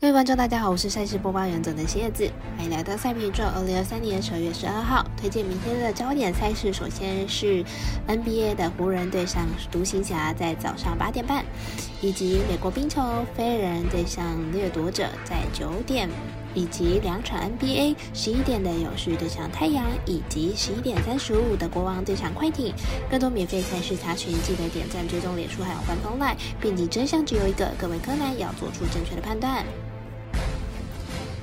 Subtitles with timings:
[0.00, 3.44] 各位观众，大家好，我是赛事播报员总的蝎子，欢迎来到赛评中。
[3.44, 6.72] 二零二三年十二月十二号，推荐明天的焦点赛事。
[6.72, 7.62] 首先是
[8.08, 11.44] NBA 的湖人对上独行侠，在早上八点半，
[12.00, 13.02] 以及美国冰球
[13.36, 16.08] 飞人对上掠夺者，在九点，
[16.54, 22.72] 以及两场 NBA 十一点的勇士对上太阳，以及十一点三十五的国王对上快艇。
[23.10, 29.62] 更多免费赛事查询，记得点赞、追踪脸书还有官方 LINE，并且真相只有一个，各位柯南要做出正确的判断。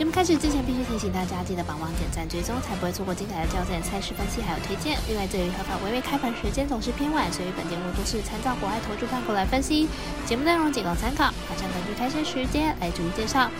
[0.00, 4.98] 节目开始之前，必须提醒大家记得帮忙点赞、追踪，才不会错过精彩的焦点赛事分析还有推荐。
[5.06, 9.86] 另外，这于合法微微开盘时间总是偏晚，所以本节目都是参照国外投注盘口来分析，
[10.24, 13.50] 节目内容仅供参考，马上根据开赛时间来逐一介绍。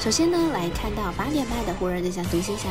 [0.00, 2.70] 首先呢，来看到八点半的湖人对上独行侠。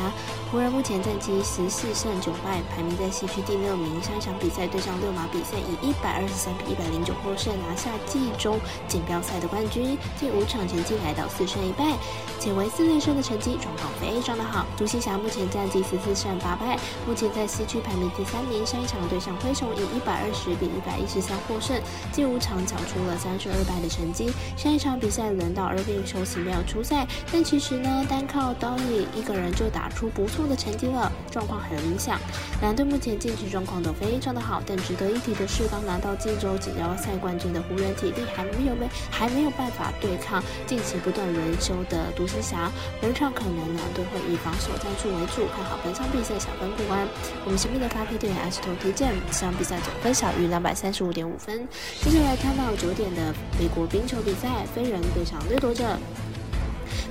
[0.50, 4.02] 湖人目前战绩十四胜九败，排名在西区第六名。
[4.02, 9.96] 上一场比赛对上六马比赛，以一百二十三比一百零九获胜，拿下季中锦标赛的冠军。
[10.20, 11.96] 近五场成绩来到四胜一败，
[12.40, 14.66] 且为四连胜的成绩，状况非常的好。
[14.76, 18.66] 独行侠目前战绩十四胜八败，目前在西区排名第三名。
[18.66, 21.80] 上一场对上灰熊，以一百二十比一百一十三获胜，
[22.12, 24.34] 近五场缴出了三胜二败的成绩。
[24.58, 27.06] 上一场比赛轮到二病休息没有出赛。
[27.32, 32.20] 但其实呢，单靠刀里一个人就打出不错的成绩了，状况很理想。
[32.62, 42.72] 两队目前近期状况都非常的好，但值得一提的是，刚拿到季州锦标赛冠军的湖人体力还没有被还没有办法对抗近期不断轮休的独行侠。
[43.02, 47.08] 本场可能两队会以防守战术为主，看好本场比赛小分过关。
[47.46, 51.68] 我们神秘的发配队员阿斯托推荐，这场比赛总分小于两百三十五点五分。
[52.02, 55.98] 接下来看到九点的美国冰球比赛，飞人对上掠夺者。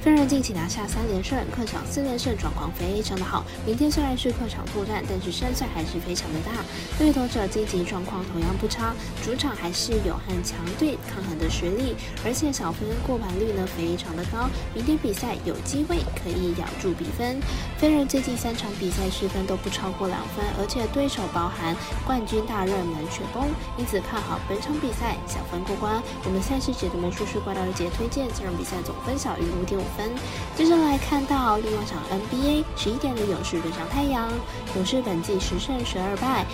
[0.09, 3.45] 飞人近期拿下三连胜，客场四连胜，状况非常的好。
[3.67, 6.51] 明天虽然是客场作战，但是胜算还是非常的大。
[6.99, 14.49] 掠夺者晋级状况同样不差，主场还是有和强队抗衡的实力，而且小分过盘率呢非常的高。
[14.73, 17.39] 明天比赛有机会可以咬住比分。
[17.77, 21.77] 飞人最近三场比赛失分都不超过两分，而且对手包含
[22.07, 23.45] 冠军大热门雪崩，
[23.77, 26.03] 因此看好本场比赛小分过关。
[26.25, 29.85] 我们赛事节的魔术师怪盗的节推荐这场比赛总分小于五点五。
[29.99, 30.09] 分，
[30.57, 34.31] 接着来看到另外一场 NBA，十一点的勇士对上太阳，
[34.77, 36.47] 勇士本季十胜十二败。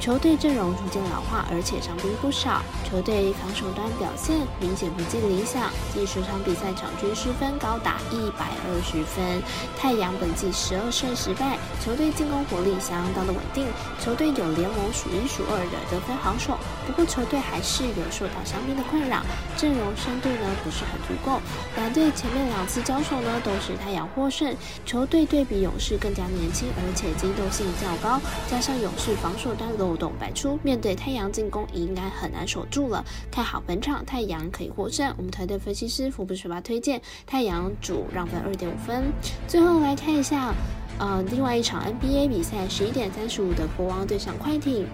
[0.00, 5.68] 球队阵容逐渐老化，而且伤兵不少，球队防守端表现明显不尽理想。
[5.92, 9.42] 近十场比赛场均失分高达一百二十分。
[9.76, 13.68] 太阳本季十二胜十败，球队进攻火力相当的稳定，
[14.00, 16.56] 球队有联盟数一数二的得分好手。
[16.86, 19.20] 不过球队还是有受到伤兵的困扰，
[19.54, 21.44] 阵容深度呢不是很足够。
[21.76, 24.56] 两队前面两次交手呢都是太阳获胜，
[24.86, 28.18] 球队对比勇士更加年轻，而且机动性较高，
[28.48, 33.04] 加上勇士防守端漏洞百出，面对太阳进攻应该很难守住了。
[33.28, 35.12] 看好本场太阳可以获胜。
[35.18, 39.12] 我们团队分析师福布水吧推荐太阳主让分二点五分。
[39.48, 40.54] 最后来看一下，
[41.00, 44.86] 呃，另外一场 NBA 比赛，十一点三十五的国王对上快艇。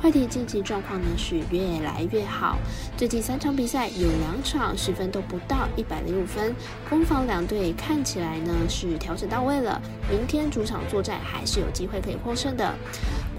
[0.00, 2.58] 快艇晋级状况呢是越来越好，
[2.96, 6.52] 最近三场比赛有两场十分都不到一百零五分，
[6.90, 9.80] 攻防两队看起来呢是调整到位了，
[10.10, 12.74] 明天主场作战还是有机会可以获胜的。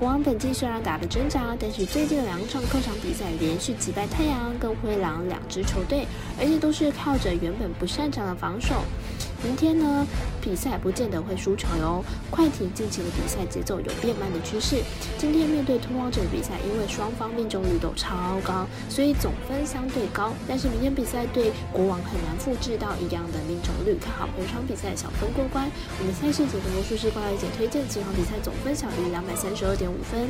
[0.04, 6.06] 国王本季虽然打得挣扎，但是最近两场客场比赛连续击败太阳跟灰狼两支球队，
[6.38, 8.84] 而且都是靠着原本不擅长的防守。
[9.44, 10.08] 明天呢，
[10.42, 12.04] 比赛不见得会输球哟。
[12.32, 14.82] 快艇近期的比赛节奏有变慢的趋势。
[15.18, 20.32] 今天面对突王者的比赛，因为双方命中率都超高，所以总分相对高。
[20.48, 23.98] 但是明天比赛对国王很难复制到一样的命中率。
[24.00, 25.70] 看好本场比赛小分过关。
[26.00, 30.30] 我们赛事节的魔术师关爱姐推荐，这场比赛总分小于两百三十二点五分。